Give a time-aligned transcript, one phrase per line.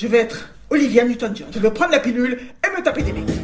[0.00, 1.48] Je vais être Olivia Newton-John.
[1.52, 3.39] Je vais prendre la pilule et me taper des mecs.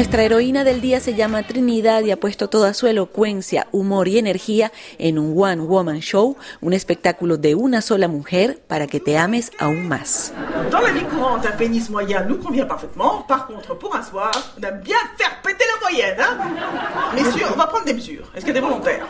[0.00, 4.16] Nuestra heroína del día se llama Trinidad y ha puesto toda su elocuencia, humor y
[4.16, 9.18] energía en un One Woman Show, un espectáculo de una sola mujer para que te
[9.18, 10.32] ames aún más.
[10.70, 13.26] Dans la vie courante, un pénis moyen nous convient parfaitement.
[13.28, 16.16] Par contre, pour un soir, on aime bien faire péter la moyenne.
[16.18, 18.24] Hein Messieurs, on va prendre des mesures.
[18.34, 19.06] Est-ce que des volontaires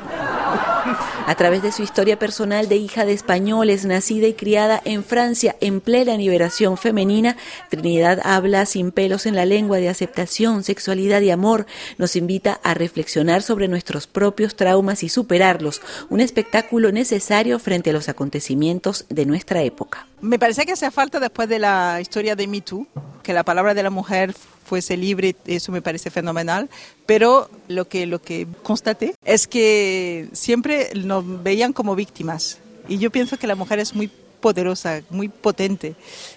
[1.29, 5.55] A través de su historia personal de hija de españoles, nacida y criada en Francia
[5.61, 7.37] en plena liberación femenina,
[7.69, 11.67] Trinidad habla sin pelos en la lengua de aceptación, sexualidad y amor.
[11.99, 15.83] Nos invita a reflexionar sobre nuestros propios traumas y superarlos.
[16.09, 20.07] Un espectáculo necesario frente a los acontecimientos de nuestra época.
[20.23, 22.87] Me parece que hace falta después de la historia de Me Too,
[23.23, 26.71] que la palabra de la mujer fuese libre, eso me parece fenomenal,
[27.05, 32.59] pero lo que, lo que constaté es que siempre nos veían como víctimas.
[32.89, 34.11] Y yo pienso que la mujer es muy
[34.41, 35.95] poderosa, muy potente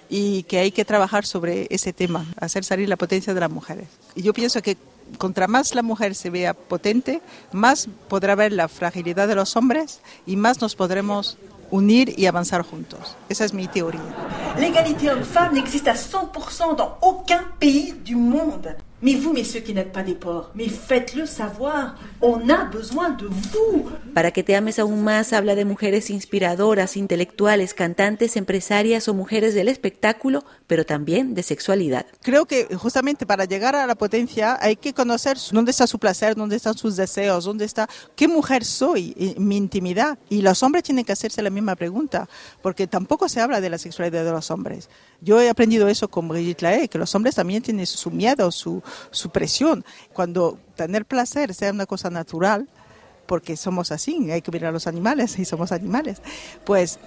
[0.10, 3.88] y que hay que trabajar sobre ese tema, hacer salir la potencia de las mujeres.
[4.16, 4.78] Y yo pienso que
[5.18, 10.02] contra más la mujer se vea potente, más podrá ver la fragilidad de los hombres
[10.26, 11.38] y más nos podremos
[11.72, 13.16] unir y avanzar juntos.
[13.30, 14.02] Esa es mi teoría.
[14.56, 18.76] Homme-femme n'existe à 100% dans aucun pays du monde.
[19.04, 21.96] Mais vous, messieurs qui n'êtes pas des porcs, mais faites-le savoir.
[22.22, 23.90] On a besoin de vous.
[24.14, 29.56] Para que te ames aún más habla de mujeres inspiradoras, intelectuales, cantantes, empresarias o mujeres
[29.56, 32.06] del espectáculo, pero también de sexualidad.
[32.22, 36.36] Creo que justamente para llegar a la potencia hay que conocer dónde está su placer,
[36.36, 40.18] dónde están sus deseos, dónde está qué mujer soy, en mi intimidad.
[40.30, 42.30] Y los hombres tienen que hacerse la misma pregunta,
[42.62, 44.90] porque tampoco se habla de la sexualidad de los hombres.
[45.20, 48.82] Yo he aprendido eso con Brigitte Lahaye, que los hombres también tienen su miedo, su,
[49.12, 49.86] su presión.
[50.14, 52.68] Cuando tener placer sea una cosa natural,
[53.26, 56.22] porque somos así, hay que mirar a los animales y somos animales,
[56.66, 57.00] pues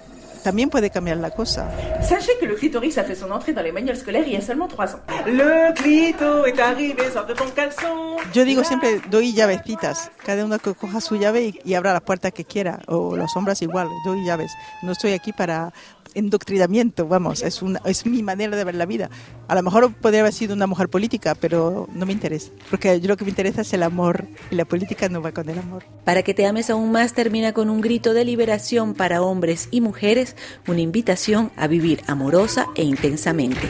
[0.43, 1.69] también puede cambiar la cosa.
[2.01, 4.41] Sachez que le clitoris a fait son entrée dans les manuels scolaires il y a
[4.41, 4.99] seulement 3 ans.
[5.25, 8.15] Le clito est arrivé, sort de ton caleçon.
[8.33, 11.99] Yo digo siempre, doy llavecitas, cada uno que coja su llave y, y abra la
[11.99, 14.51] puerta que quiera, o los hombres igual, doy llaves.
[14.83, 15.73] No estoy aquí para
[16.13, 19.09] endoctrinamiento, vamos, es, una, es mi manera de ver la vida.
[19.47, 23.07] A lo mejor podría haber sido una mujer política, pero no me interesa, porque yo
[23.07, 25.83] lo que me interesa es el amor y la política no va con el amor.
[26.03, 29.81] Para que te ames aún más termina con un grito de liberación para hombres y
[29.81, 30.35] mujeres,
[30.67, 33.67] una invitación a vivir amorosa e intensamente.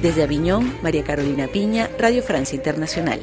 [0.00, 3.20] Desde Aviñón, María Carolina Piña, Radio Francia Internacional.